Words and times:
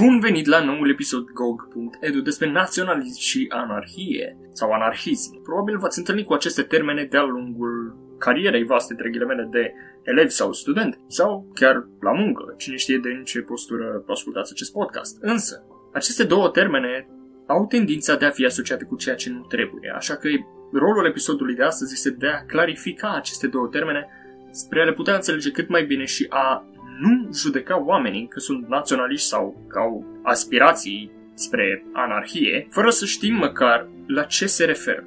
Bun 0.00 0.20
venit 0.20 0.46
la 0.46 0.64
noul 0.64 0.90
episod 0.90 1.30
GOG.edu 1.30 2.20
despre 2.20 2.50
naționalism 2.50 3.20
și 3.20 3.46
anarhie 3.48 4.36
sau 4.52 4.70
anarhism. 4.70 5.42
Probabil 5.42 5.78
v-ați 5.78 5.98
întâlnit 5.98 6.26
cu 6.26 6.32
aceste 6.32 6.62
termene 6.62 7.04
de-a 7.04 7.22
lungul 7.22 7.96
carierei 8.18 8.64
voastre, 8.64 8.94
între 8.94 9.10
ghilimele, 9.10 9.48
de 9.50 9.72
elevi 10.02 10.30
sau 10.30 10.52
student 10.52 10.98
sau 11.06 11.50
chiar 11.54 11.74
la 12.00 12.12
muncă. 12.12 12.54
Cine 12.56 12.76
știe 12.76 12.98
de 12.98 13.08
în 13.08 13.24
ce 13.24 13.40
postură 13.40 14.04
ascultați 14.08 14.52
acest 14.52 14.72
podcast. 14.72 15.16
Însă, 15.20 15.66
aceste 15.92 16.24
două 16.24 16.48
termene 16.48 17.08
au 17.46 17.66
tendința 17.66 18.16
de 18.16 18.24
a 18.24 18.30
fi 18.30 18.44
asociate 18.44 18.84
cu 18.84 18.96
ceea 18.96 19.16
ce 19.16 19.30
nu 19.30 19.40
trebuie, 19.40 19.92
așa 19.96 20.16
că 20.16 20.28
rolul 20.72 21.06
episodului 21.06 21.54
de 21.54 21.62
astăzi 21.62 21.92
este 21.92 22.10
de 22.10 22.26
a 22.26 22.44
clarifica 22.44 23.14
aceste 23.14 23.46
două 23.46 23.66
termene 23.66 24.06
spre 24.50 24.80
a 24.80 24.84
le 24.84 24.92
putea 24.92 25.14
înțelege 25.14 25.50
cât 25.50 25.68
mai 25.68 25.84
bine 25.84 26.04
și 26.04 26.26
a 26.28 26.66
nu 27.00 27.28
judeca 27.34 27.84
oamenii 27.84 28.28
că 28.28 28.40
sunt 28.40 28.68
naționaliști 28.68 29.28
sau 29.28 29.64
că 29.68 29.78
au 29.78 30.20
aspirații 30.22 31.10
spre 31.34 31.84
anarhie, 31.92 32.66
fără 32.70 32.90
să 32.90 33.04
știm 33.04 33.34
măcar 33.34 33.88
la 34.06 34.22
ce 34.22 34.46
se 34.46 34.64
referă. 34.64 35.06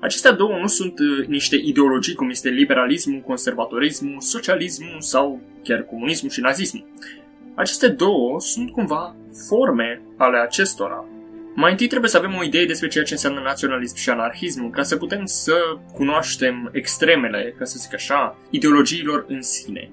Acestea 0.00 0.32
două 0.32 0.58
nu 0.60 0.66
sunt 0.66 0.98
uh, 0.98 1.26
niște 1.26 1.56
ideologii 1.56 2.14
cum 2.14 2.30
este 2.30 2.48
liberalismul, 2.48 3.20
conservatorismul, 3.20 4.20
socialismul 4.20 4.96
sau 5.00 5.40
chiar 5.62 5.82
comunismul 5.82 6.30
și 6.30 6.40
nazismul. 6.40 6.86
Aceste 7.54 7.88
două 7.88 8.40
sunt 8.40 8.70
cumva 8.70 9.16
forme 9.48 10.02
ale 10.16 10.38
acestora. 10.38 11.04
Mai 11.54 11.70
întâi 11.70 11.86
trebuie 11.86 12.10
să 12.10 12.16
avem 12.16 12.34
o 12.34 12.44
idee 12.44 12.64
despre 12.64 12.88
ceea 12.88 13.04
ce 13.04 13.12
înseamnă 13.12 13.40
naționalism 13.40 13.96
și 13.96 14.10
anarhism, 14.10 14.70
ca 14.70 14.82
să 14.82 14.96
putem 14.96 15.24
să 15.24 15.54
cunoaștem 15.92 16.68
extremele, 16.72 17.54
ca 17.58 17.64
să 17.64 17.78
zic 17.78 17.94
așa, 17.94 18.38
ideologiilor 18.50 19.24
în 19.28 19.42
sine. 19.42 19.90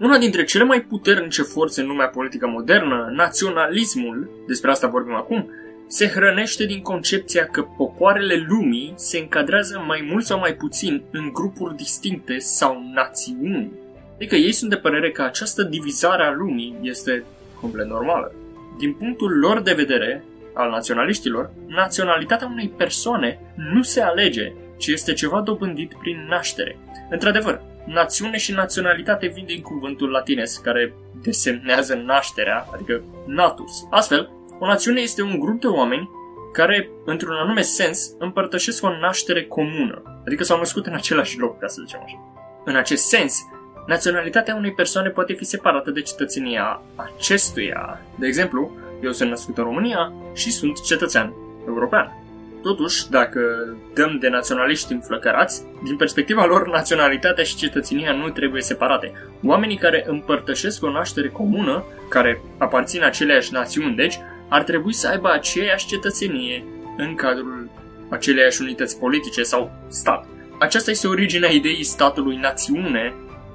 Una 0.00 0.18
dintre 0.18 0.44
cele 0.44 0.64
mai 0.64 0.80
puternice 0.80 1.42
forțe 1.42 1.80
în 1.80 1.86
lumea 1.86 2.06
politică 2.08 2.46
modernă, 2.46 3.12
naționalismul, 3.12 4.30
despre 4.46 4.70
asta 4.70 4.86
vorbim 4.86 5.14
acum, 5.14 5.50
se 5.86 6.08
hrănește 6.08 6.64
din 6.64 6.80
concepția 6.80 7.46
că 7.46 7.62
popoarele 7.62 8.44
lumii 8.48 8.92
se 8.96 9.18
încadrează 9.18 9.84
mai 9.86 10.08
mult 10.10 10.24
sau 10.24 10.38
mai 10.38 10.54
puțin 10.54 11.02
în 11.10 11.30
grupuri 11.32 11.76
distincte 11.76 12.38
sau 12.38 12.82
națiuni. 12.94 13.72
Adică 14.14 14.34
ei 14.34 14.52
sunt 14.52 14.70
de 14.70 14.76
părere 14.76 15.10
că 15.10 15.22
această 15.22 15.62
divizare 15.62 16.22
a 16.22 16.32
lumii 16.32 16.78
este 16.82 17.24
complet 17.60 17.86
normală. 17.86 18.34
Din 18.78 18.92
punctul 18.92 19.38
lor 19.38 19.60
de 19.62 19.72
vedere, 19.72 20.24
al 20.54 20.70
naționaliștilor, 20.70 21.50
naționalitatea 21.66 22.48
unei 22.52 22.72
persoane 22.76 23.40
nu 23.72 23.82
se 23.82 24.00
alege, 24.00 24.52
ci 24.76 24.86
este 24.86 25.12
ceva 25.12 25.40
dobândit 25.40 25.92
prin 26.00 26.26
naștere. 26.28 26.78
Într-adevăr, 27.10 27.60
națiune 27.86 28.36
și 28.36 28.52
naționalitate 28.52 29.26
vin 29.26 29.44
din 29.46 29.62
cuvântul 29.62 30.10
latinesc, 30.10 30.62
care 30.62 30.94
desemnează 31.22 31.94
nașterea, 31.94 32.66
adică 32.74 33.02
natus. 33.26 33.86
Astfel, 33.90 34.30
o 34.58 34.66
națiune 34.66 35.00
este 35.00 35.22
un 35.22 35.38
grup 35.38 35.60
de 35.60 35.66
oameni 35.66 36.10
care, 36.52 36.90
într-un 37.04 37.34
anume 37.34 37.60
sens, 37.60 38.10
împărtășesc 38.18 38.84
o 38.84 38.98
naștere 38.98 39.44
comună, 39.44 40.02
adică 40.26 40.44
s-au 40.44 40.58
născut 40.58 40.86
în 40.86 40.94
același 40.94 41.38
loc, 41.38 41.58
ca 41.58 41.66
să 41.66 41.82
zicem 41.84 42.00
așa. 42.04 42.18
În 42.64 42.76
acest 42.76 43.04
sens, 43.04 43.38
naționalitatea 43.86 44.54
unei 44.54 44.72
persoane 44.72 45.08
poate 45.08 45.32
fi 45.32 45.44
separată 45.44 45.90
de 45.90 46.00
cetățenia 46.00 46.82
acestuia. 46.94 48.00
De 48.18 48.26
exemplu, 48.26 48.70
eu 49.02 49.12
sunt 49.12 49.30
născut 49.30 49.58
în 49.58 49.64
România 49.64 50.12
și 50.34 50.52
sunt 50.52 50.82
cetățean 50.82 51.34
european. 51.66 52.23
Totuși, 52.64 53.08
dacă 53.10 53.40
dăm 53.94 54.16
de 54.20 54.28
naționaliști 54.28 54.92
înflăcărați, 54.92 55.62
din 55.82 55.96
perspectiva 55.96 56.44
lor, 56.44 56.68
naționalitatea 56.68 57.44
și 57.44 57.56
cetățenia 57.56 58.12
nu 58.12 58.28
trebuie 58.28 58.62
separate. 58.62 59.12
Oamenii 59.42 59.76
care 59.76 60.04
împărtășesc 60.06 60.82
o 60.82 60.90
naștere 60.90 61.28
comună, 61.28 61.84
care 62.08 62.40
aparțin 62.58 63.04
aceleași 63.04 63.52
națiuni, 63.52 63.96
deci, 63.96 64.18
ar 64.48 64.62
trebui 64.62 64.92
să 64.92 65.08
aibă 65.08 65.30
aceeași 65.30 65.86
cetățenie 65.86 66.64
în 66.96 67.14
cadrul 67.14 67.70
aceleiași 68.08 68.62
unități 68.62 68.98
politice 68.98 69.42
sau 69.42 69.72
stat. 69.88 70.26
Aceasta 70.58 70.90
este 70.90 71.06
originea 71.06 71.50
ideii 71.50 71.84
statului 71.84 72.36
națiune 72.36 73.14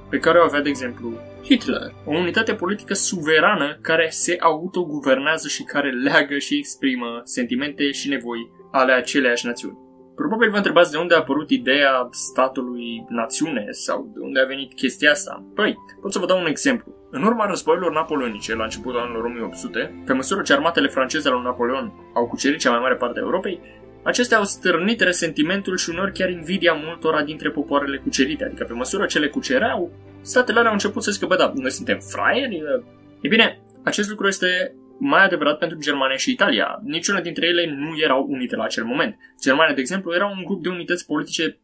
pe 0.09 0.17
care 0.17 0.39
o 0.39 0.43
avea, 0.43 0.61
de 0.61 0.69
exemplu, 0.69 1.13
Hitler, 1.43 1.93
o 2.05 2.11
unitate 2.17 2.53
politică 2.53 2.93
suverană 2.93 3.77
care 3.81 4.07
se 4.09 4.37
autoguvernează 4.39 5.47
și 5.47 5.63
care 5.63 5.91
leagă 5.91 6.37
și 6.37 6.55
exprimă 6.57 7.21
sentimente 7.23 7.91
și 7.91 8.09
nevoi 8.09 8.51
ale 8.71 8.91
aceleiași 8.91 9.45
națiuni. 9.45 9.77
Probabil 10.15 10.49
vă 10.49 10.57
întrebați 10.57 10.91
de 10.91 10.97
unde 10.97 11.13
a 11.13 11.17
apărut 11.17 11.49
ideea 11.49 12.07
statului 12.11 13.05
națiune 13.09 13.67
sau 13.69 14.11
de 14.13 14.19
unde 14.19 14.39
a 14.39 14.45
venit 14.45 14.73
chestia 14.73 15.11
asta. 15.11 15.45
Păi, 15.55 15.77
pot 16.01 16.13
să 16.13 16.19
vă 16.19 16.25
dau 16.25 16.39
un 16.39 16.45
exemplu. 16.45 16.93
În 17.11 17.23
urma 17.23 17.45
războiilor 17.45 17.91
napoleonice, 17.91 18.55
la 18.55 18.63
începutul 18.63 18.99
anilor 18.99 19.23
1800, 19.23 20.03
pe 20.05 20.13
măsură 20.13 20.41
ce 20.41 20.53
armatele 20.53 20.87
franceze 20.87 21.27
ale 21.27 21.37
lui 21.37 21.45
Napoleon 21.45 21.93
au 22.13 22.27
cucerit 22.27 22.59
cea 22.59 22.69
mai 22.69 22.79
mare 22.79 22.95
parte 22.95 23.19
a 23.19 23.21
Europei, 23.21 23.59
acestea 24.03 24.37
au 24.37 24.43
stârnit 24.43 25.01
resentimentul 25.01 25.77
și 25.77 25.89
uneori 25.89 26.11
chiar 26.11 26.29
invidia 26.29 26.73
multora 26.73 27.23
dintre 27.23 27.49
popoarele 27.49 27.97
cucerite, 27.97 28.43
adică 28.45 28.63
pe 28.63 28.73
măsură 28.73 29.05
ce 29.05 29.19
le 29.19 29.27
cucereau, 29.27 29.91
statele 30.21 30.57
alea 30.57 30.69
au 30.69 30.75
început 30.75 31.03
să 31.03 31.11
zică, 31.11 31.25
bă, 31.25 31.35
da, 31.35 31.53
noi 31.55 31.71
suntem 31.71 31.99
fraieri? 31.99 32.61
E 33.21 33.27
bine, 33.27 33.61
acest 33.83 34.09
lucru 34.09 34.27
este 34.27 34.75
mai 34.99 35.25
adevărat 35.25 35.57
pentru 35.57 35.77
Germania 35.77 36.15
și 36.15 36.31
Italia. 36.31 36.79
Niciuna 36.83 37.21
dintre 37.21 37.47
ele 37.47 37.65
nu 37.77 37.99
erau 37.99 38.25
unite 38.29 38.55
la 38.55 38.63
acel 38.63 38.83
moment. 38.83 39.17
Germania, 39.41 39.73
de 39.73 39.81
exemplu, 39.81 40.13
era 40.13 40.25
un 40.25 40.43
grup 40.45 40.63
de 40.63 40.69
unități 40.69 41.05
politice 41.05 41.59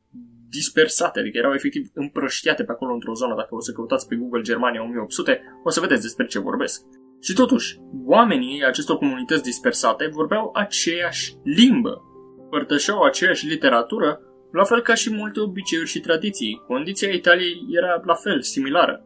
dispersate, 0.50 1.20
adică 1.20 1.38
erau 1.38 1.54
efectiv 1.54 1.90
împrăștiate 1.94 2.64
pe 2.64 2.72
acolo 2.72 2.94
într-o 2.94 3.14
zonă. 3.14 3.36
Dacă 3.36 3.56
o 3.56 3.62
să 3.62 3.72
căutați 3.72 4.08
pe 4.08 4.16
Google 4.16 4.42
Germania 4.42 4.84
1800, 4.84 5.42
o 5.64 5.70
să 5.70 5.80
vedeți 5.80 6.02
despre 6.02 6.26
ce 6.26 6.40
vorbesc. 6.40 6.82
Și 7.22 7.34
totuși, 7.34 7.80
oamenii 8.06 8.66
acestor 8.66 8.98
comunități 8.98 9.44
dispersate 9.44 10.10
vorbeau 10.12 10.52
aceeași 10.54 11.36
limbă, 11.44 12.02
părtășeau 12.50 13.02
aceeași 13.02 13.48
literatură, 13.48 14.20
la 14.56 14.64
fel 14.64 14.82
ca 14.82 14.94
și 14.94 15.14
multe 15.14 15.40
obiceiuri 15.40 15.90
și 15.90 16.00
tradiții. 16.00 16.62
Condiția 16.68 17.10
Italiei 17.10 17.66
era 17.70 18.02
la 18.06 18.14
fel, 18.14 18.42
similară. 18.42 19.04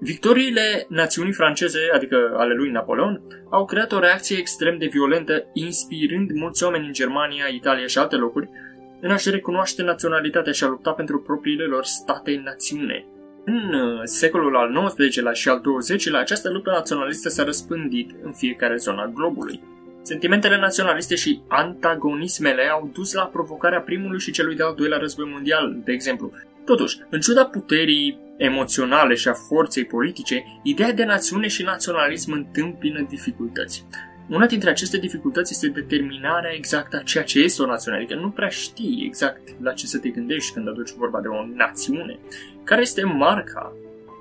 Victoriile 0.00 0.86
națiunii 0.88 1.32
franceze, 1.32 1.78
adică 1.92 2.34
ale 2.36 2.54
lui 2.54 2.70
Napoleon, 2.70 3.22
au 3.50 3.64
creat 3.64 3.92
o 3.92 3.98
reacție 3.98 4.36
extrem 4.38 4.78
de 4.78 4.86
violentă, 4.86 5.50
inspirând 5.52 6.30
mulți 6.30 6.64
oameni 6.64 6.86
în 6.86 6.92
Germania, 6.92 7.46
Italia 7.46 7.86
și 7.86 7.98
alte 7.98 8.16
locuri 8.16 8.50
în 9.00 9.10
a-și 9.10 9.30
recunoaște 9.30 9.82
naționalitatea 9.82 10.52
și 10.52 10.64
a 10.64 10.68
lupta 10.68 10.90
pentru 10.90 11.20
propriile 11.20 11.64
lor 11.64 11.84
state-națiune. 11.84 13.06
În 13.44 13.74
uh, 13.74 14.00
secolul 14.04 14.56
al 14.56 14.92
XIX-lea 14.94 15.32
și 15.32 15.48
al 15.48 15.60
XX-lea, 15.60 16.20
această 16.20 16.50
luptă 16.50 16.70
naționalistă 16.70 17.28
s-a 17.28 17.44
răspândit 17.44 18.10
în 18.22 18.32
fiecare 18.32 18.76
zonă 18.76 19.00
a 19.00 19.12
globului. 19.14 19.60
Sentimentele 20.02 20.58
naționaliste 20.58 21.14
și 21.14 21.40
antagonismele 21.48 22.62
au 22.62 22.90
dus 22.92 23.12
la 23.12 23.24
provocarea 23.24 23.80
primului 23.80 24.20
și 24.20 24.30
celui 24.30 24.56
de-al 24.56 24.74
doilea 24.74 24.98
război 24.98 25.30
mondial, 25.32 25.76
de 25.84 25.92
exemplu. 25.92 26.32
Totuși, 26.64 26.98
în 27.10 27.20
ciuda 27.20 27.44
puterii 27.44 28.18
emoționale 28.36 29.14
și 29.14 29.28
a 29.28 29.32
forței 29.32 29.84
politice, 29.84 30.44
ideea 30.62 30.92
de 30.92 31.04
națiune 31.04 31.48
și 31.48 31.62
naționalism 31.62 32.32
întâmpină 32.32 33.06
dificultăți. 33.08 33.86
Una 34.28 34.46
dintre 34.46 34.70
aceste 34.70 34.98
dificultăți 34.98 35.52
este 35.52 35.68
determinarea 35.68 36.54
exactă 36.54 36.96
a 36.96 37.02
ceea 37.02 37.24
ce 37.24 37.38
este 37.38 37.62
o 37.62 37.66
națiune, 37.66 37.96
adică 37.96 38.14
nu 38.14 38.30
prea 38.30 38.48
știi 38.48 39.04
exact 39.06 39.40
la 39.60 39.72
ce 39.72 39.86
să 39.86 39.98
te 39.98 40.08
gândești 40.08 40.52
când 40.52 40.68
aduci 40.68 40.92
vorba 40.92 41.20
de 41.20 41.28
o 41.28 41.46
națiune. 41.54 42.18
Care 42.64 42.80
este 42.80 43.04
marca 43.04 43.72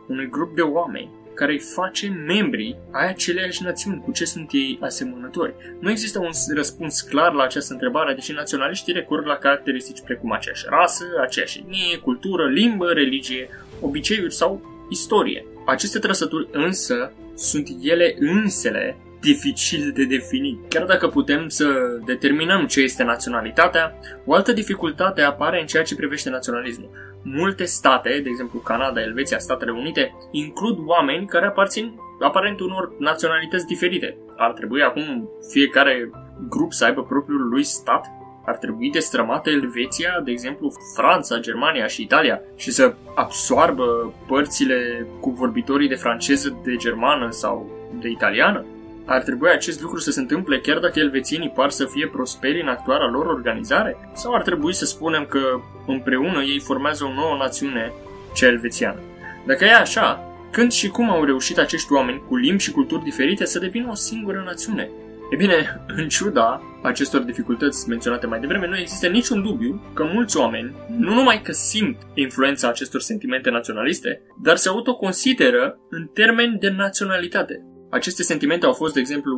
unui 0.08 0.30
grup 0.30 0.56
de 0.56 0.62
oameni 0.62 1.10
care 1.34 1.52
îi 1.52 1.60
face 1.60 2.08
membrii 2.08 2.78
ai 2.92 3.10
aceleiași 3.10 3.64
națiuni, 3.64 4.02
cu 4.06 4.12
ce 4.12 4.26
sunt 4.26 4.50
ei 4.52 4.78
asemănători. 4.82 5.54
Nu 5.80 5.90
există 5.90 6.20
un 6.20 6.30
răspuns 6.56 7.02
clar 7.02 7.34
la 7.34 7.44
această 7.44 7.74
întrebare, 7.74 8.14
deși 8.14 8.32
naționaliștii 8.32 8.94
recurg 8.94 9.26
la 9.26 9.36
caracteristici 9.36 10.02
precum 10.02 10.32
aceeași 10.32 10.66
rasă, 10.70 11.06
aceeași 11.22 11.60
etnie, 11.60 11.98
cultură, 11.98 12.50
limbă, 12.50 12.92
religie, 12.92 13.50
obiceiuri 13.80 14.34
sau 14.34 14.86
istorie. 14.90 15.46
Aceste 15.66 16.00
trăsături 16.00 16.48
însă 16.52 17.12
sunt 17.36 17.68
ele 17.82 18.16
însele 18.20 18.98
dificil 19.22 19.92
de 19.96 20.04
definit. 20.04 20.58
Chiar 20.70 20.86
dacă 20.86 21.08
putem 21.08 21.48
să 21.48 21.66
determinăm 22.06 22.66
ce 22.66 22.82
este 22.82 23.04
naționalitatea, 23.04 23.94
o 24.26 24.34
altă 24.34 24.54
dificultate 24.54 25.22
apare 25.22 25.60
în 25.60 25.66
ceea 25.66 25.84
ce 25.84 25.96
privește 25.96 26.30
naționalismul. 26.30 26.90
Multe 27.24 27.66
state, 27.66 28.10
de 28.24 28.30
exemplu 28.30 28.60
Canada, 28.60 29.02
Elveția, 29.02 29.40
Statele 29.40 29.72
Unite, 29.72 30.14
includ 30.32 30.78
oameni 30.86 31.26
care 31.26 31.46
aparțin 31.46 32.00
aparent 32.20 32.60
unor 32.60 32.92
naționalități 33.00 33.66
diferite. 33.66 34.18
Ar 34.38 34.52
trebui 34.52 34.82
acum 34.82 35.30
fiecare 35.52 36.10
grup 36.50 36.74
să 36.74 36.86
aibă 36.86 37.04
propriul 37.04 37.50
lui 37.50 37.64
stat 37.64 38.06
ar 38.46 38.58
trebui 38.58 38.90
destrămată 38.90 39.50
Elveția, 39.50 40.22
de 40.24 40.32
exemplu 40.32 40.72
Franța, 40.96 41.40
Germania 41.40 41.88
și 41.88 42.02
Italia 42.02 42.42
și 42.56 42.72
să 42.72 42.96
absoarbă 43.16 44.14
părțile 44.28 45.08
cu 45.20 45.30
vorbitorii 45.30 45.88
de 45.88 45.96
franceză, 45.96 46.60
de 46.64 46.76
germană 46.76 47.30
sau 47.30 47.70
de 48.00 48.10
italiană? 48.10 48.66
Ar 49.12 49.22
trebui 49.22 49.50
acest 49.50 49.82
lucru 49.82 50.00
să 50.00 50.12
se 50.12 50.20
întâmple 50.20 50.60
chiar 50.60 50.80
dacă 50.80 51.00
elvețienii 51.00 51.50
par 51.50 51.70
să 51.70 51.86
fie 51.86 52.08
prosperi 52.08 52.62
în 52.62 52.68
actuala 52.68 53.10
lor 53.10 53.26
organizare? 53.26 53.98
Sau 54.14 54.34
ar 54.34 54.42
trebui 54.42 54.74
să 54.74 54.86
spunem 54.86 55.26
că 55.26 55.40
împreună 55.88 56.42
ei 56.42 56.60
formează 56.60 57.04
o 57.04 57.14
nouă 57.14 57.36
națiune, 57.38 57.94
cea 58.34 58.48
elvețiană? 58.48 59.00
Dacă 59.46 59.66
e 59.66 59.74
așa, 59.74 60.26
Când 60.52 60.72
și 60.72 60.88
cum 60.88 61.10
au 61.10 61.24
reușit 61.24 61.58
acești 61.58 61.94
oameni 61.94 62.24
cu 62.28 62.36
limbi 62.36 62.64
și 62.64 62.72
culturi 62.72 63.04
diferite 63.04 63.46
să 63.46 63.60
devină 63.60 63.88
o 63.90 63.96
singură 63.96 64.44
națiune? 64.46 64.90
E 65.32 65.36
bine, 65.36 65.56
în 65.98 66.08
ciuda 66.08 66.62
acestor 66.84 67.22
dificultăți 67.22 67.90
menționate 67.90 68.28
mai 68.28 68.40
devreme, 68.40 68.68
nu 68.68 68.78
există 68.78 69.08
niciun 69.08 69.42
dubiu 69.42 69.82
că 69.94 70.04
mulți 70.14 70.38
oameni 70.38 70.76
nu 70.98 71.14
numai 71.14 71.42
că 71.42 71.52
simt 71.52 71.98
influența 72.14 72.68
acestor 72.68 73.02
sentimente 73.02 73.50
naționaliste, 73.50 74.22
dar 74.42 74.56
se 74.56 74.70
autoconsideră 74.70 75.80
în 75.90 76.06
termeni 76.14 76.58
de 76.60 76.70
naționalitate. 76.70 77.66
Aceste 77.92 78.24
sentimente 78.24 78.66
au 78.66 78.74
fost, 78.74 78.94
de 78.94 79.00
exemplu, 79.00 79.34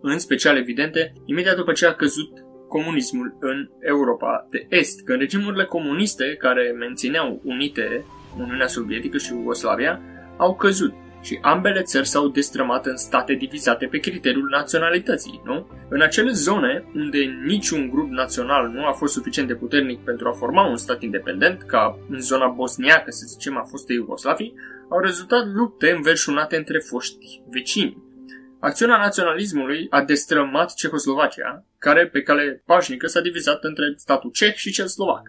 în 0.00 0.18
special 0.18 0.56
evidente, 0.56 1.12
imediat 1.24 1.56
după 1.56 1.72
ce 1.72 1.86
a 1.86 1.92
căzut 1.92 2.30
comunismul 2.68 3.36
în 3.40 3.68
Europa 3.80 4.46
de 4.50 4.66
Est, 4.68 5.04
când 5.04 5.18
regimurile 5.18 5.64
comuniste 5.64 6.34
care 6.38 6.74
mențineau 6.78 7.40
unite 7.44 8.04
Uniunea 8.38 8.66
Sovietică 8.66 9.18
și 9.18 9.32
Iugoslavia 9.32 10.00
au 10.36 10.54
căzut 10.54 10.92
și 11.22 11.38
ambele 11.42 11.82
țări 11.82 12.06
s-au 12.06 12.28
destrămat 12.28 12.86
în 12.86 12.96
state 12.96 13.34
divizate 13.34 13.86
pe 13.86 13.98
criteriul 13.98 14.48
naționalității, 14.50 15.40
nu? 15.44 15.66
În 15.88 16.00
acele 16.00 16.30
zone 16.30 16.84
unde 16.94 17.18
niciun 17.44 17.90
grup 17.90 18.10
național 18.10 18.68
nu 18.68 18.84
a 18.84 18.92
fost 18.92 19.12
suficient 19.12 19.48
de 19.48 19.54
puternic 19.54 20.00
pentru 20.04 20.28
a 20.28 20.32
forma 20.32 20.68
un 20.68 20.76
stat 20.76 21.02
independent, 21.02 21.62
ca 21.62 21.98
în 22.08 22.20
zona 22.20 22.46
bosniacă, 22.46 23.10
să 23.10 23.24
zicem, 23.26 23.56
a 23.56 23.66
fost 23.70 23.88
Iugoslavii, 23.88 24.54
au 24.90 25.00
rezultat 25.00 25.46
lupte 25.46 25.90
înverșunate 25.90 26.56
între 26.56 26.78
foști 26.78 27.42
vecini. 27.50 28.02
Acțiunea 28.60 28.96
naționalismului 28.96 29.86
a 29.90 30.02
destrămat 30.02 30.74
Cehoslovacia, 30.74 31.64
care, 31.78 32.06
pe 32.06 32.22
cale 32.22 32.62
pașnică, 32.66 33.06
s-a 33.06 33.20
divizat 33.20 33.64
între 33.64 33.92
statul 33.96 34.30
ceh 34.30 34.54
și 34.54 34.72
cel 34.72 34.86
slovac. 34.86 35.22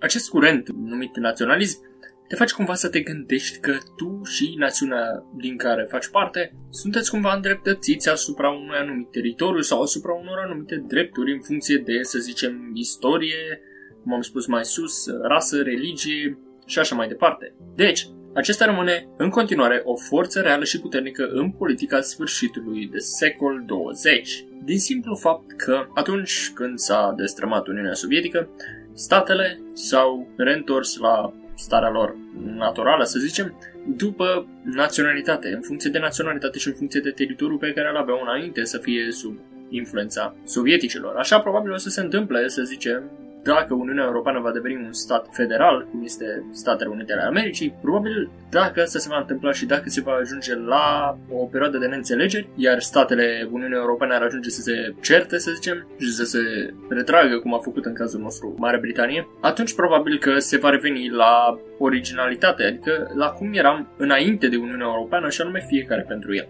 Acest 0.00 0.28
curent, 0.28 0.68
numit 0.68 1.16
naționalism, 1.16 1.80
te 2.28 2.36
face 2.36 2.54
cumva 2.54 2.74
să 2.74 2.88
te 2.88 3.00
gândești 3.00 3.58
că 3.58 3.76
tu 3.96 4.20
și 4.24 4.54
națiunea 4.58 5.24
din 5.36 5.56
care 5.56 5.86
faci 5.90 6.08
parte 6.08 6.52
sunteți 6.70 7.10
cumva 7.10 7.34
îndreptățiți 7.34 8.08
asupra 8.08 8.50
unui 8.50 8.76
anumit 8.76 9.10
teritoriu 9.10 9.60
sau 9.60 9.82
asupra 9.82 10.12
unor 10.12 10.38
anumite 10.38 10.84
drepturi 10.86 11.32
în 11.32 11.40
funcție 11.40 11.76
de, 11.76 12.02
să 12.02 12.18
zicem, 12.18 12.70
istorie, 12.74 13.60
cum 14.02 14.14
am 14.14 14.20
spus 14.20 14.46
mai 14.46 14.64
sus, 14.64 15.06
rasă, 15.22 15.62
religie 15.62 16.38
și 16.66 16.78
așa 16.78 16.94
mai 16.94 17.08
departe. 17.08 17.54
Deci, 17.74 18.08
acesta 18.36 18.64
rămâne 18.64 19.08
în 19.16 19.30
continuare 19.30 19.82
o 19.84 19.96
forță 19.96 20.40
reală 20.40 20.64
și 20.64 20.80
puternică 20.80 21.28
în 21.32 21.50
politica 21.50 22.00
sfârșitului 22.00 22.88
de 22.92 22.98
secol 22.98 23.62
20, 23.66 24.44
din 24.64 24.78
simplu 24.78 25.14
fapt 25.14 25.52
că 25.56 25.86
atunci 25.94 26.50
când 26.54 26.78
s-a 26.78 27.14
destrămat 27.16 27.66
Uniunea 27.66 27.94
Sovietică, 27.94 28.48
statele 28.94 29.60
s-au 29.72 30.28
reîntors 30.36 30.96
la 30.96 31.32
starea 31.54 31.90
lor 31.90 32.16
naturală, 32.44 33.04
să 33.04 33.18
zicem, 33.18 33.58
după 33.96 34.48
naționalitate, 34.64 35.48
în 35.54 35.60
funcție 35.60 35.90
de 35.90 35.98
naționalitate 35.98 36.58
și 36.58 36.68
în 36.68 36.74
funcție 36.74 37.00
de 37.00 37.10
teritoriul 37.10 37.58
pe 37.58 37.72
care 37.72 37.88
îl 37.88 37.96
aveau 37.96 38.20
înainte 38.22 38.64
să 38.64 38.78
fie 38.78 39.10
sub 39.10 39.38
influența 39.68 40.36
sovieticilor. 40.44 41.16
Așa 41.16 41.40
probabil 41.40 41.72
o 41.72 41.76
să 41.76 41.88
se 41.88 42.00
întâmple, 42.00 42.48
să 42.48 42.62
zicem, 42.62 43.10
dacă 43.46 43.74
Uniunea 43.74 44.04
Europeană 44.04 44.40
va 44.40 44.52
deveni 44.52 44.84
un 44.84 44.92
stat 44.92 45.26
federal, 45.30 45.86
cum 45.90 46.02
este 46.04 46.44
Statele 46.50 46.90
Unite 46.90 47.12
ale 47.12 47.22
Americii, 47.22 47.74
probabil 47.82 48.30
dacă 48.50 48.80
asta 48.82 48.98
se 48.98 49.08
va 49.10 49.18
întâmpla 49.18 49.52
și 49.52 49.66
dacă 49.66 49.88
se 49.88 50.00
va 50.00 50.12
ajunge 50.12 50.54
la 50.54 51.18
o 51.30 51.44
perioadă 51.44 51.78
de 51.78 51.86
neînțelegeri, 51.86 52.48
iar 52.54 52.80
statele 52.80 53.48
Uniunii 53.50 53.76
Europene 53.76 54.14
ar 54.14 54.22
ajunge 54.22 54.48
să 54.48 54.60
se 54.60 54.94
certe, 55.00 55.38
să 55.38 55.50
zicem, 55.54 55.86
și 55.98 56.12
să 56.12 56.24
se 56.24 56.40
retragă, 56.88 57.38
cum 57.38 57.54
a 57.54 57.58
făcut 57.58 57.84
în 57.84 57.94
cazul 57.94 58.20
nostru 58.20 58.54
Marea 58.58 58.78
Britanie, 58.80 59.28
atunci 59.40 59.74
probabil 59.74 60.18
că 60.18 60.38
se 60.38 60.58
va 60.58 60.70
reveni 60.70 61.10
la 61.10 61.60
originalitate, 61.78 62.62
adică 62.64 63.10
la 63.14 63.28
cum 63.28 63.52
eram 63.52 63.88
înainte 63.96 64.48
de 64.48 64.56
Uniunea 64.56 64.86
Europeană 64.86 65.28
și 65.28 65.40
anume 65.40 65.64
fiecare 65.68 66.04
pentru 66.08 66.34
el. 66.34 66.48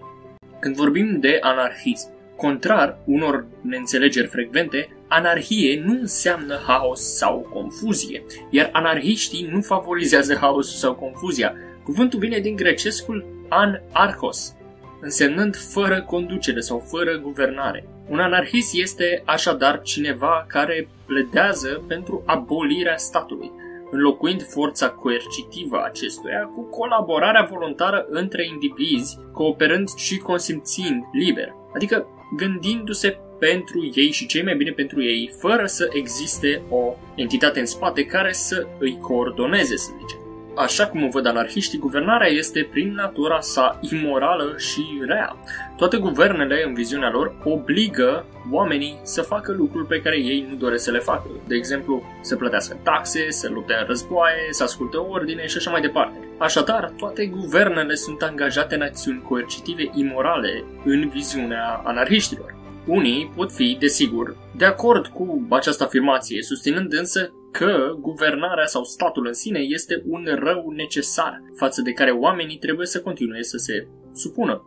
Când 0.61 0.75
vorbim 0.75 1.17
de 1.21 1.39
anarhism, 1.41 2.16
Contrar 2.37 2.99
unor 3.05 3.47
neînțelegeri 3.61 4.27
frecvente, 4.27 4.97
anarhie 5.09 5.83
nu 5.85 5.93
înseamnă 6.01 6.61
haos 6.67 7.01
sau 7.01 7.49
confuzie, 7.53 8.25
iar 8.51 8.69
anarhiștii 8.73 9.49
nu 9.53 9.61
favorizează 9.61 10.37
haosul 10.41 10.79
sau 10.79 10.95
confuzia. 10.95 11.55
Cuvântul 11.85 12.19
vine 12.19 12.39
din 12.39 12.57
grecescul 12.57 13.25
an-archos, 13.49 14.57
însemnând 15.01 15.57
fără 15.57 16.03
conducere 16.03 16.61
sau 16.61 16.79
fără 16.79 17.19
guvernare. 17.19 17.89
Un 18.09 18.19
anarhist 18.19 18.75
este 18.75 19.23
așadar 19.25 19.81
cineva 19.81 20.45
care 20.49 20.89
pledează 21.07 21.85
pentru 21.89 22.23
abolirea 22.27 22.97
statului, 22.97 23.53
înlocuind 23.91 24.43
forța 24.43 24.89
coercitivă 24.91 25.83
acestuia 25.85 26.51
cu 26.55 26.63
colaborarea 26.63 27.49
voluntară 27.51 28.07
între 28.09 28.47
indivizi, 28.47 29.19
cooperând 29.33 29.89
și 29.97 30.19
consimțind 30.19 31.05
liber. 31.13 31.55
Adică 31.75 32.07
gândindu-se 32.37 33.19
pentru 33.39 33.91
ei 33.95 34.11
și 34.11 34.27
cei 34.27 34.43
mai 34.43 34.57
bine 34.57 34.71
pentru 34.71 35.03
ei, 35.03 35.31
fără 35.39 35.67
să 35.67 35.89
existe 35.93 36.63
o 36.69 36.95
entitate 37.15 37.61
în 37.61 37.67
spate 37.67 38.05
care 38.05 38.33
să 38.33 38.67
îi 38.79 38.99
coordoneze, 38.99 39.77
să 39.77 39.91
zicem. 40.01 40.26
Așa 40.57 40.87
cum 40.87 41.05
o 41.05 41.09
văd 41.09 41.27
anarhiștii, 41.27 41.79
guvernarea 41.79 42.29
este 42.29 42.69
prin 42.71 42.93
natura 42.95 43.41
sa 43.41 43.79
imorală 43.81 44.55
și 44.59 44.83
rea. 45.07 45.37
Toate 45.77 45.97
guvernele, 45.97 46.65
în 46.67 46.75
viziunea 46.75 47.11
lor, 47.11 47.35
obligă 47.45 48.27
oamenii 48.51 48.99
să 49.03 49.23
facă 49.23 49.53
lucruri 49.53 49.87
pe 49.87 50.01
care 50.01 50.17
ei 50.17 50.47
nu 50.51 50.57
doresc 50.57 50.85
să 50.85 50.91
le 50.91 50.99
facă. 50.99 51.29
De 51.47 51.55
exemplu, 51.55 52.03
să 52.21 52.37
plătească 52.37 52.79
taxe, 52.83 53.31
să 53.31 53.49
lupte 53.49 53.75
în 53.81 53.87
războaie, 53.87 54.47
să 54.51 54.63
asculte 54.63 54.97
ordine 54.97 55.47
și 55.47 55.57
așa 55.57 55.71
mai 55.71 55.81
departe. 55.81 56.19
Așadar, 56.39 56.93
toate 56.97 57.27
guvernele 57.27 57.95
sunt 57.95 58.23
angajate 58.23 58.75
în 58.75 58.83
acțiuni 58.83 59.23
coercitive 59.29 59.91
imorale 59.95 60.65
în 60.85 61.09
viziunea 61.09 61.83
anarhiștilor. 61.85 62.55
Unii 62.87 63.33
pot 63.37 63.53
fi, 63.53 63.77
desigur, 63.81 64.37
de 64.57 64.65
acord 64.65 65.07
cu 65.07 65.47
această 65.51 65.85
afirmație, 65.85 66.43
susținând 66.43 66.93
însă 66.93 67.33
că 67.59 67.97
guvernarea 68.01 68.67
sau 68.67 68.85
statul 68.85 69.27
în 69.27 69.33
sine 69.33 69.59
este 69.59 70.03
un 70.07 70.29
rău 70.39 70.71
necesar, 70.71 71.43
față 71.55 71.83
de 71.83 71.93
care 71.93 72.11
oamenii 72.11 72.57
trebuie 72.57 72.87
să 72.87 73.01
continue 73.01 73.43
să 73.43 73.57
se 73.57 73.89
supună. 74.15 74.63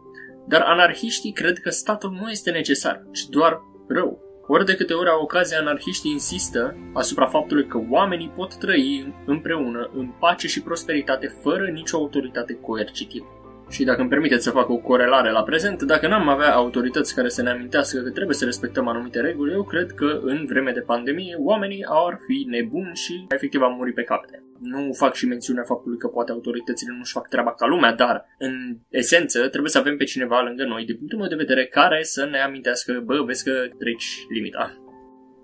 Dar 0.48 0.62
anarhiștii 0.62 1.32
cred 1.32 1.60
că 1.60 1.70
statul 1.70 2.12
nu 2.12 2.30
este 2.30 2.52
necesar, 2.52 3.04
ci 3.12 3.26
doar 3.26 3.62
rău. 3.88 4.22
Ori 4.48 4.66
de 4.66 4.76
câte 4.76 4.94
ori 4.94 5.10
au 5.10 5.22
ocazia, 5.22 5.60
anarhiștii 5.60 6.12
insistă 6.12 6.78
asupra 6.94 7.26
faptului 7.26 7.68
că 7.68 7.82
oamenii 7.90 8.32
pot 8.36 8.56
trăi 8.56 9.14
împreună 9.26 9.90
în 9.94 10.08
pace 10.20 10.48
și 10.48 10.62
prosperitate 10.62 11.28
fără 11.42 11.68
nicio 11.68 11.98
autoritate 11.98 12.54
coercitivă. 12.54 13.39
Și 13.69 13.83
dacă 13.83 14.01
îmi 14.01 14.10
permiteți 14.10 14.44
să 14.44 14.50
fac 14.50 14.69
o 14.69 14.77
corelare 14.77 15.31
la 15.31 15.44
prezent, 15.44 15.81
dacă 15.81 16.07
n-am 16.07 16.30
avea 16.30 16.54
autorități 16.54 17.16
care 17.16 17.30
să 17.30 17.42
ne 17.42 17.49
amintească 17.49 17.99
că 17.99 18.09
trebuie 18.09 18.35
să 18.35 18.45
respectăm 18.45 18.88
anumite 18.88 19.19
reguli, 19.19 19.52
eu 19.52 19.64
cred 19.64 19.92
că 19.92 20.19
în 20.23 20.45
vreme 20.45 20.71
de 20.71 20.80
pandemie 20.80 21.35
oamenii 21.40 21.85
ar 21.88 22.19
fi 22.28 22.45
nebuni 22.47 22.95
și 22.95 23.26
efectiv 23.30 23.61
am 23.61 23.76
murit 23.78 23.95
pe 23.95 24.04
capete. 24.04 24.44
Nu 24.59 24.94
fac 24.94 25.14
și 25.14 25.26
mențiunea 25.26 25.64
faptului 25.64 25.97
că 25.97 26.07
poate 26.07 26.31
autoritățile 26.31 26.95
nu-și 26.97 27.11
fac 27.11 27.28
treaba 27.28 27.54
ca 27.54 27.68
lumea, 27.68 27.94
dar 27.94 28.26
în 28.38 28.78
esență 28.90 29.47
trebuie 29.47 29.71
să 29.71 29.78
avem 29.78 29.97
pe 29.97 30.04
cineva 30.04 30.42
lângă 30.42 30.64
noi, 30.64 30.85
din 30.85 30.97
punctul 30.97 31.19
meu 31.19 31.28
de 31.28 31.35
vedere, 31.35 31.66
care 31.66 32.04
să 32.04 32.28
ne 32.31 32.40
amintească, 32.40 33.02
bă, 33.06 33.23
vezi 33.26 33.44
că 33.44 33.52
treci 33.78 34.26
limita. 34.30 34.73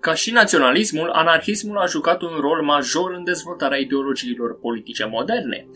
Ca 0.00 0.14
și 0.14 0.32
naționalismul, 0.32 1.08
anarhismul 1.10 1.76
a 1.76 1.86
jucat 1.86 2.22
un 2.22 2.36
rol 2.40 2.62
major 2.62 3.12
în 3.12 3.24
dezvoltarea 3.24 3.78
ideologiilor 3.78 4.58
politice 4.58 5.04
moderne. 5.04 5.66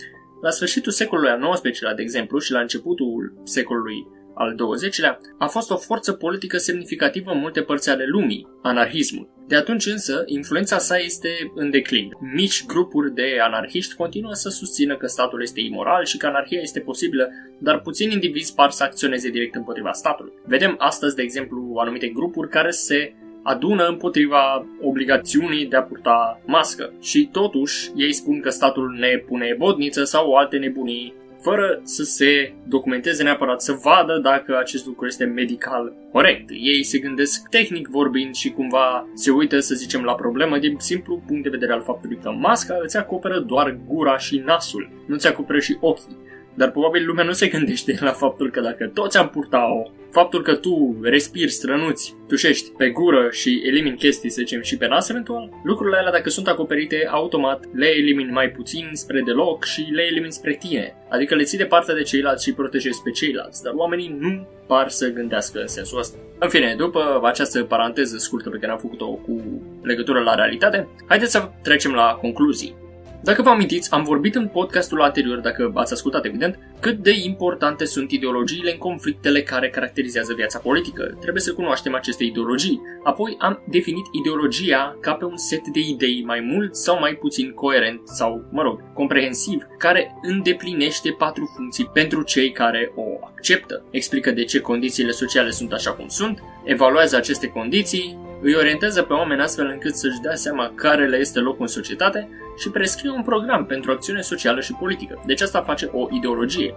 La 0.40 0.50
sfârșitul 0.50 0.92
secolului 0.92 1.30
al 1.30 1.61
XIX-lea, 1.62 1.94
de 1.94 2.02
exemplu, 2.02 2.38
și 2.38 2.52
la 2.52 2.61
începutul 2.61 3.40
secolului 3.44 4.06
al 4.35 4.54
XX-lea, 4.54 5.18
a 5.38 5.47
fost 5.47 5.70
o 5.70 5.76
forță 5.76 6.12
politică 6.12 6.56
semnificativă 6.56 7.30
în 7.30 7.38
multe 7.38 7.62
părți 7.62 7.90
ale 7.90 8.04
lumii, 8.06 8.47
anarhismul. 8.62 9.28
De 9.49 9.56
atunci 9.56 9.87
însă, 9.87 10.23
influența 10.26 10.78
sa 10.78 10.99
este 10.99 11.28
în 11.54 11.70
declin. 11.70 12.09
Mici 12.35 12.66
grupuri 12.66 13.14
de 13.14 13.38
anarhiști 13.40 13.94
continuă 13.94 14.32
să 14.32 14.49
susțină 14.49 14.97
că 14.97 15.06
statul 15.06 15.42
este 15.42 15.61
imoral 15.61 16.04
și 16.04 16.16
că 16.16 16.26
anarhia 16.26 16.61
este 16.61 16.80
posibilă, 16.80 17.28
dar 17.59 17.80
puțini 17.80 18.12
indivizi 18.12 18.54
par 18.54 18.70
să 18.70 18.82
acționeze 18.82 19.28
direct 19.28 19.54
împotriva 19.54 19.92
statului. 19.92 20.32
Vedem 20.47 20.75
astăzi, 20.78 21.14
de 21.14 21.23
exemplu, 21.23 21.75
anumite 21.76 22.09
grupuri 22.09 22.49
care 22.49 22.70
se 22.70 23.14
adună 23.42 23.87
împotriva 23.87 24.66
obligațiunii 24.82 25.66
de 25.66 25.76
a 25.76 25.82
purta 25.82 26.40
mască. 26.47 26.92
Și 27.00 27.28
totuși, 27.32 27.90
ei 27.97 28.12
spun 28.12 28.40
că 28.40 28.50
statul 28.50 28.97
ne 28.99 29.23
pune 29.26 29.54
bodniță 29.59 30.04
sau 30.04 30.35
alte 30.35 30.56
nebunii, 30.56 31.14
fără 31.42 31.80
să 31.82 32.02
se 32.02 32.52
documenteze 32.68 33.23
neapărat, 33.23 33.62
să 33.62 33.78
vadă 33.82 34.18
dacă 34.23 34.59
acest 34.59 34.87
lucru 34.87 35.06
este 35.06 35.25
medical 35.25 35.92
corect. 36.12 36.50
Ei 36.50 36.82
se 36.82 36.99
gândesc 36.99 37.49
tehnic 37.49 37.88
vorbind 37.88 38.35
și 38.35 38.50
cumva 38.50 39.09
se 39.14 39.30
uită, 39.30 39.59
să 39.59 39.75
zicem, 39.75 40.02
la 40.02 40.14
problemă 40.14 40.59
din 40.59 40.76
simplu 40.78 41.23
punct 41.26 41.42
de 41.42 41.49
vedere 41.49 41.73
al 41.73 41.82
faptului 41.82 42.18
că 42.23 42.30
masca 42.30 42.78
îți 42.82 42.97
acoperă 42.97 43.38
doar 43.38 43.78
gura 43.87 44.18
și 44.18 44.42
nasul, 44.44 44.90
nu 45.06 45.16
ți 45.16 45.26
acoperă 45.26 45.59
și 45.59 45.76
ochii. 45.80 46.16
Dar 46.54 46.70
probabil 46.70 47.06
lumea 47.06 47.25
nu 47.25 47.32
se 47.32 47.49
gândește 47.49 47.99
la 48.00 48.12
faptul 48.12 48.50
că 48.50 48.61
dacă 48.61 48.87
toți 48.87 49.18
am 49.18 49.28
purta-o, 49.28 49.90
faptul 50.11 50.43
că 50.43 50.55
tu 50.55 50.99
respiri, 51.02 51.50
strănuți, 51.50 52.17
tușești 52.29 52.71
pe 52.76 52.90
gură 52.90 53.29
și 53.31 53.62
elimini 53.64 53.97
chestii, 53.97 54.31
să 54.31 54.40
zicem, 54.40 54.62
și 54.62 54.76
pe 54.76 54.87
nas 54.87 55.09
eventual, 55.09 55.50
lucrurile 55.64 55.97
alea 55.97 56.12
dacă 56.12 56.29
sunt 56.29 56.49
acoperite, 56.49 57.09
automat 57.11 57.64
le 57.73 57.87
elimini 57.87 58.31
mai 58.31 58.50
puțin 58.50 58.90
spre 58.93 59.21
deloc 59.21 59.64
și 59.64 59.81
le 59.81 60.02
elimini 60.02 60.33
spre 60.33 60.55
tine. 60.55 60.95
Adică 61.09 61.35
le 61.35 61.43
ții 61.43 61.59
departe 61.59 61.93
de 61.93 62.02
ceilalți 62.02 62.45
și 62.45 62.55
protejezi 62.55 63.02
pe 63.02 63.11
ceilalți, 63.11 63.62
dar 63.62 63.73
oamenii 63.76 64.17
nu 64.19 64.47
par 64.67 64.88
să 64.88 65.09
gândească 65.12 65.61
în 65.61 65.67
sensul 65.67 65.99
ăsta. 65.99 66.19
În 66.38 66.49
fine, 66.49 66.75
după 66.79 67.21
această 67.25 67.62
paranteză 67.62 68.17
scurtă 68.17 68.50
pe 68.50 68.59
care 68.59 68.73
am 68.73 68.79
făcut-o 68.79 69.07
cu 69.07 69.62
legătură 69.83 70.21
la 70.21 70.35
realitate, 70.35 70.88
haideți 71.09 71.33
să 71.33 71.50
trecem 71.62 71.93
la 71.93 72.19
concluzii. 72.21 72.75
Dacă 73.23 73.43
vă 73.43 73.49
amintiți, 73.49 73.93
am 73.93 74.02
vorbit 74.02 74.35
în 74.35 74.47
podcastul 74.47 75.02
anterior, 75.02 75.38
dacă 75.38 75.71
ați 75.75 75.93
ascultat 75.93 76.25
evident, 76.25 76.59
cât 76.81 76.99
de 76.99 77.13
importante 77.25 77.85
sunt 77.85 78.11
ideologiile 78.11 78.73
în 78.73 78.79
conflictele 78.79 79.43
care 79.43 79.71
caracterizează 79.71 80.33
viața 80.35 80.59
politică. 80.59 81.17
Trebuie 81.21 81.43
să 81.43 81.53
cunoaștem 81.53 81.95
aceste 81.95 82.25
ideologii. 82.25 82.81
Apoi 83.05 83.37
am 83.39 83.63
definit 83.69 84.05
ideologia 84.13 84.97
ca 85.01 85.13
pe 85.13 85.25
un 85.25 85.37
set 85.37 85.69
de 85.69 85.81
idei 85.81 86.23
mai 86.25 86.41
mult 86.41 86.75
sau 86.77 86.99
mai 86.99 87.15
puțin 87.15 87.53
coerent 87.53 88.01
sau, 88.09 88.45
mă 88.51 88.63
rog, 88.63 88.93
comprehensiv, 88.93 89.67
care 89.79 90.19
îndeplinește 90.23 91.15
patru 91.19 91.53
funcții 91.57 91.91
pentru 91.93 92.23
cei 92.23 92.53
care 92.53 92.93
o 92.95 93.27
acceptă. 93.27 93.85
Explică 93.91 94.31
de 94.31 94.45
ce 94.45 94.61
condițiile 94.61 95.11
sociale 95.11 95.51
sunt 95.51 95.73
așa 95.73 95.93
cum 95.93 96.09
sunt, 96.09 96.43
evaluează 96.65 97.17
aceste 97.17 97.47
condiții, 97.47 98.19
îi 98.40 98.54
orientează 98.54 99.02
pe 99.02 99.12
oameni 99.12 99.40
astfel 99.40 99.66
încât 99.66 99.94
să-și 99.94 100.20
dea 100.20 100.35
seama 100.35 100.73
care 100.75 101.06
le 101.06 101.16
este 101.16 101.38
locul 101.38 101.61
în 101.61 101.66
societate 101.66 102.28
și 102.59 102.70
prescrie 102.70 103.11
un 103.11 103.23
program 103.23 103.66
pentru 103.66 103.90
acțiune 103.90 104.20
socială 104.20 104.61
și 104.61 104.76
politică. 104.78 105.23
Deci 105.26 105.40
asta 105.40 105.62
face 105.62 105.88
o 105.92 106.09
ideologie. 106.11 106.75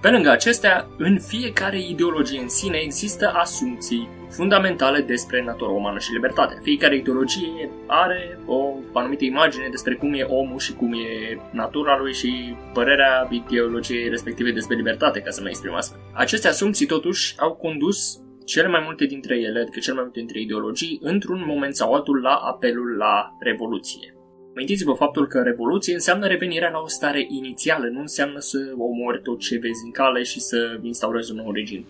Pe 0.00 0.10
lângă 0.10 0.30
acestea, 0.30 0.86
în 0.98 1.18
fiecare 1.18 1.78
ideologie 1.78 2.40
în 2.40 2.48
sine 2.48 2.78
există 2.78 3.32
asumții 3.34 4.08
fundamentale 4.30 5.00
despre 5.00 5.42
natura 5.42 5.70
umană 5.70 5.98
și 5.98 6.12
libertate. 6.12 6.58
Fiecare 6.62 6.96
ideologie 6.96 7.70
are 7.86 8.38
o 8.46 8.74
anumită 8.92 9.24
imagine 9.24 9.68
despre 9.70 9.94
cum 9.94 10.14
e 10.14 10.22
omul 10.22 10.58
și 10.58 10.72
cum 10.72 10.92
e 10.92 11.40
natura 11.50 11.98
lui 11.98 12.14
și 12.14 12.56
părerea 12.72 13.28
ideologiei 13.30 14.08
respective 14.08 14.50
despre 14.50 14.76
libertate, 14.76 15.20
ca 15.20 15.30
să 15.30 15.40
mă 15.42 15.48
exprim 15.48 15.74
astfel. 15.74 16.00
Aceste 16.12 16.48
asumții 16.48 16.86
totuși 16.86 17.34
au 17.38 17.52
condus 17.52 18.20
cele 18.46 18.68
mai 18.68 18.82
multe 18.84 19.04
dintre 19.04 19.36
ele, 19.36 19.60
adică 19.60 19.78
cele 19.78 19.94
mai 19.94 20.04
multe 20.04 20.18
dintre 20.18 20.40
ideologii, 20.40 20.98
într-un 21.02 21.42
moment 21.46 21.74
sau 21.76 21.92
altul 21.92 22.20
la 22.20 22.34
apelul 22.34 22.96
la 22.96 23.36
revoluție. 23.40 24.14
Amintiți-vă 24.54 24.92
faptul 24.92 25.26
că 25.26 25.42
revoluție 25.42 25.94
înseamnă 25.94 26.26
revenirea 26.26 26.70
la 26.70 26.78
o 26.78 26.88
stare 26.88 27.26
inițială, 27.28 27.86
nu 27.86 28.00
înseamnă 28.00 28.38
să 28.38 28.58
omori 28.78 29.22
tot 29.22 29.38
ce 29.38 29.58
vezi 29.58 29.84
în 29.84 29.90
cale 29.90 30.22
și 30.22 30.40
să 30.40 30.78
instaurezi 30.82 31.30
un 31.30 31.36
nou 31.36 31.52
regim. 31.52 31.86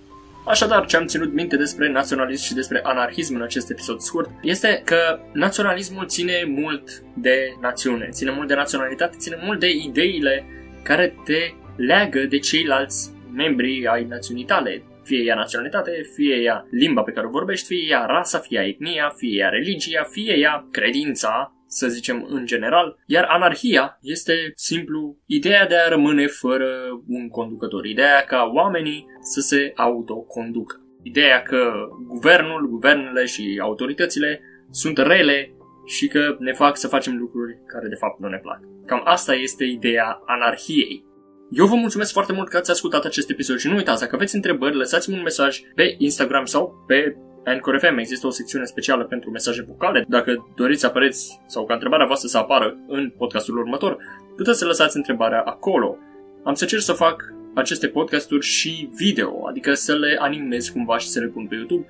Așadar, 0.46 0.86
ce 0.86 0.96
am 0.96 1.06
ținut 1.06 1.32
minte 1.32 1.56
despre 1.56 1.90
naționalism 1.90 2.44
și 2.44 2.54
despre 2.54 2.80
anarhism 2.82 3.34
în 3.34 3.42
acest 3.42 3.70
episod 3.70 4.00
scurt 4.00 4.30
este 4.42 4.82
că 4.84 5.18
naționalismul 5.32 6.06
ține 6.06 6.44
mult 6.46 7.02
de 7.14 7.56
națiune, 7.60 8.08
ține 8.10 8.30
mult 8.30 8.48
de 8.48 8.54
naționalitate, 8.54 9.16
ține 9.18 9.38
mult 9.44 9.60
de 9.60 9.70
ideile 9.70 10.44
care 10.82 11.16
te 11.24 11.52
leagă 11.76 12.20
de 12.20 12.38
ceilalți 12.38 13.10
membri 13.34 13.86
ai 13.86 14.04
națiunii 14.04 14.44
tale, 14.44 14.82
fie 15.06 15.22
ea 15.22 15.34
naționalitate, 15.34 15.90
fie 16.14 16.36
ea 16.36 16.66
limba 16.70 17.02
pe 17.02 17.12
care 17.12 17.26
o 17.26 17.30
vorbești, 17.30 17.66
fie 17.66 17.86
ea 17.88 18.04
rasa, 18.06 18.38
fie 18.38 18.58
ea 18.58 18.66
etnia, 18.66 19.12
fie 19.16 19.38
ea 19.38 19.48
religia, 19.48 20.02
fie 20.02 20.38
ea 20.38 20.68
credința, 20.70 21.56
să 21.66 21.88
zicem 21.88 22.26
în 22.28 22.46
general, 22.46 22.98
iar 23.06 23.24
anarhia 23.28 23.98
este 24.02 24.52
simplu 24.54 25.18
ideea 25.26 25.66
de 25.66 25.76
a 25.76 25.88
rămâne 25.88 26.26
fără 26.26 26.68
un 27.08 27.28
conducător, 27.28 27.84
ideea 27.84 28.24
ca 28.24 28.50
oamenii 28.54 29.06
să 29.20 29.40
se 29.40 29.72
autoconducă. 29.76 30.80
Ideea 31.02 31.42
că 31.42 31.72
guvernul, 32.06 32.68
guvernele 32.68 33.24
și 33.24 33.58
autoritățile 33.62 34.40
sunt 34.70 34.98
rele 34.98 35.54
și 35.86 36.08
că 36.08 36.36
ne 36.38 36.52
fac 36.52 36.76
să 36.76 36.88
facem 36.88 37.16
lucruri 37.16 37.58
care 37.66 37.88
de 37.88 37.94
fapt 37.94 38.20
nu 38.20 38.28
ne 38.28 38.38
plac. 38.38 38.60
Cam 38.86 39.00
asta 39.04 39.34
este 39.34 39.64
ideea 39.64 40.22
anarhiei. 40.26 41.04
Eu 41.50 41.66
vă 41.66 41.74
mulțumesc 41.74 42.12
foarte 42.12 42.32
mult 42.32 42.48
că 42.48 42.56
ați 42.56 42.70
ascultat 42.70 43.04
acest 43.04 43.30
episod 43.30 43.58
și 43.58 43.68
nu 43.68 43.74
uitați, 43.76 44.00
dacă 44.00 44.14
aveți 44.14 44.34
întrebări, 44.34 44.76
lăsați-mi 44.76 45.16
un 45.16 45.22
mesaj 45.22 45.60
pe 45.74 45.94
Instagram 45.98 46.44
sau 46.44 46.84
pe 46.86 47.16
Anchor 47.44 47.78
FM. 47.78 47.96
Există 47.98 48.26
o 48.26 48.30
secțiune 48.30 48.64
specială 48.64 49.04
pentru 49.04 49.30
mesaje 49.30 49.64
vocale. 49.68 50.04
Dacă 50.08 50.52
doriți 50.56 50.80
să 50.80 50.86
apareți 50.86 51.40
sau 51.46 51.66
ca 51.66 51.72
întrebarea 51.74 52.06
voastră 52.06 52.28
să 52.28 52.38
apară 52.38 52.76
în 52.88 53.12
podcastul 53.16 53.58
următor, 53.58 53.96
puteți 54.36 54.58
să 54.58 54.64
lăsați 54.64 54.96
întrebarea 54.96 55.40
acolo. 55.40 55.96
Am 56.44 56.54
să 56.54 56.64
cer 56.64 56.78
să 56.78 56.92
fac 56.92 57.34
aceste 57.54 57.88
podcasturi 57.88 58.46
și 58.46 58.90
video, 58.94 59.46
adică 59.46 59.74
să 59.74 59.94
le 59.96 60.16
animez 60.20 60.68
cumva 60.68 60.98
și 60.98 61.08
să 61.08 61.20
le 61.20 61.26
pun 61.26 61.46
pe 61.46 61.54
YouTube, 61.54 61.86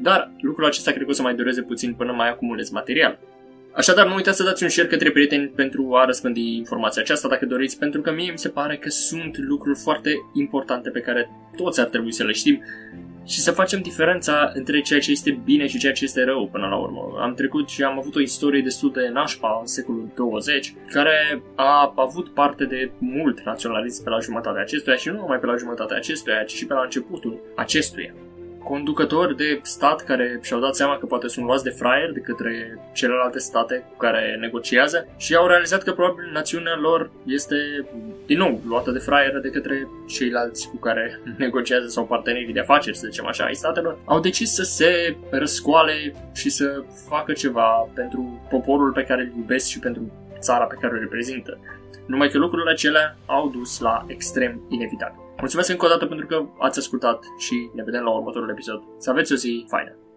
dar 0.00 0.32
lucrul 0.40 0.66
acesta 0.66 0.90
cred 0.90 1.04
că 1.04 1.10
o 1.10 1.14
să 1.14 1.22
mai 1.22 1.34
dureze 1.34 1.62
puțin 1.62 1.94
până 1.94 2.12
mai 2.12 2.28
acumulez 2.28 2.70
material. 2.70 3.18
Așadar, 3.74 4.06
nu 4.06 4.14
uitați 4.14 4.36
să 4.36 4.44
dați 4.44 4.62
un 4.62 4.68
share 4.68 4.88
către 4.88 5.10
prieteni 5.10 5.48
pentru 5.48 5.94
a 5.94 6.04
răspândi 6.04 6.56
informația 6.56 7.02
aceasta 7.02 7.28
dacă 7.28 7.46
doriți, 7.46 7.78
pentru 7.78 8.00
că 8.00 8.12
mie 8.12 8.30
mi 8.30 8.38
se 8.38 8.48
pare 8.48 8.76
că 8.76 8.88
sunt 8.88 9.38
lucruri 9.38 9.78
foarte 9.78 10.10
importante 10.32 10.90
pe 10.90 11.00
care 11.00 11.30
toți 11.56 11.80
ar 11.80 11.86
trebui 11.86 12.12
să 12.12 12.24
le 12.24 12.32
știm 12.32 12.62
și 13.26 13.40
să 13.40 13.50
facem 13.50 13.80
diferența 13.80 14.50
între 14.54 14.80
ceea 14.80 15.00
ce 15.00 15.10
este 15.10 15.40
bine 15.44 15.66
și 15.66 15.78
ceea 15.78 15.92
ce 15.92 16.04
este 16.04 16.24
rău 16.24 16.48
până 16.52 16.66
la 16.66 16.76
urmă. 16.76 17.18
Am 17.20 17.34
trecut 17.34 17.68
și 17.68 17.82
am 17.82 17.98
avut 17.98 18.14
o 18.14 18.20
istorie 18.20 18.60
destul 18.60 18.92
de 18.92 19.08
nașpa 19.12 19.58
în 19.60 19.66
secolul 19.66 20.12
20, 20.14 20.74
care 20.90 21.42
a 21.54 21.92
avut 21.96 22.28
parte 22.28 22.64
de 22.64 22.90
mult 22.98 23.40
naționalism 23.40 24.04
pe 24.04 24.10
la 24.10 24.18
jumătatea 24.18 24.60
acestuia 24.60 24.96
și 24.96 25.08
nu 25.08 25.14
numai 25.14 25.38
pe 25.38 25.46
la 25.46 25.56
jumătatea 25.56 25.96
acestuia, 25.96 26.42
ci 26.42 26.52
și 26.52 26.66
pe 26.66 26.74
la 26.74 26.82
începutul 26.82 27.40
acestuia 27.56 28.14
conducători 28.68 29.36
de 29.36 29.60
stat 29.62 30.04
care 30.04 30.38
și-au 30.42 30.60
dat 30.60 30.74
seama 30.74 30.98
că 30.98 31.06
poate 31.06 31.28
sunt 31.28 31.46
luați 31.46 31.64
de 31.64 31.70
fraier 31.70 32.12
de 32.12 32.20
către 32.20 32.78
celelalte 32.92 33.38
state 33.38 33.84
cu 33.90 33.96
care 33.96 34.36
negociază 34.40 35.08
și 35.16 35.34
au 35.34 35.46
realizat 35.46 35.82
că 35.82 35.92
probabil 35.92 36.30
națiunea 36.32 36.76
lor 36.80 37.10
este 37.26 37.56
din 38.26 38.38
nou 38.38 38.60
luată 38.66 38.90
de 38.90 38.98
fraier 38.98 39.38
de 39.40 39.50
către 39.50 39.88
ceilalți 40.06 40.68
cu 40.68 40.76
care 40.76 41.20
negociază 41.44 41.86
sau 41.86 42.06
partenerii 42.06 42.52
de 42.52 42.60
afaceri, 42.60 42.96
să 42.96 43.06
zicem 43.10 43.26
așa, 43.26 43.44
ai 43.44 43.54
statelor, 43.54 43.98
au 44.04 44.20
decis 44.20 44.54
să 44.54 44.62
se 44.62 45.16
răscoale 45.30 46.14
și 46.34 46.50
să 46.50 46.82
facă 47.08 47.32
ceva 47.32 47.88
pentru 47.94 48.46
poporul 48.50 48.92
pe 48.92 49.04
care 49.04 49.22
îl 49.22 49.32
iubesc 49.36 49.66
și 49.68 49.78
pentru 49.78 50.02
țara 50.38 50.64
pe 50.64 50.76
care 50.80 50.94
o 50.94 50.98
reprezintă. 50.98 51.58
Numai 52.06 52.28
că 52.28 52.38
lucrurile 52.38 52.70
acelea 52.70 53.16
au 53.26 53.48
dus 53.48 53.80
la 53.80 54.04
extrem 54.06 54.66
inevitabil. 54.68 55.27
Mulțumesc 55.38 55.70
încă 55.70 55.84
o 55.84 55.88
dată 55.88 56.06
pentru 56.06 56.26
că 56.26 56.46
ați 56.58 56.78
ascultat 56.78 57.24
și 57.36 57.70
ne 57.74 57.82
vedem 57.82 58.02
la 58.02 58.10
următorul 58.10 58.50
episod. 58.50 58.82
Să 58.98 59.10
aveți 59.10 59.32
o 59.32 59.36
zi 59.36 59.64
faină! 59.68 60.07